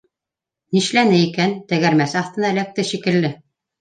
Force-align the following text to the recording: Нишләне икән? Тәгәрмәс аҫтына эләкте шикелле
Нишләне 0.77 1.19
икән? 1.25 1.53
Тәгәрмәс 1.73 2.17
аҫтына 2.23 2.51
эләкте 2.55 2.87
шикелле 2.93 3.33